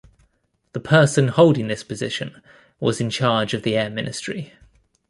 [0.73, 2.41] The person holding this position
[2.79, 4.51] was in charge of the Air Ministry.